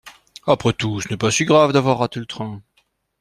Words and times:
Après 0.47 0.73
tout, 0.73 0.99
ce 0.99 1.09
n'est 1.09 1.17
pas 1.17 1.29
si 1.29 1.45
grave 1.45 1.73
d'avoir 1.73 1.99
râté 1.99 2.19
le 2.19 2.25
train. 2.25 2.63